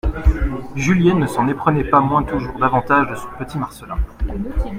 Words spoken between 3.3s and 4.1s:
petit Marcelin».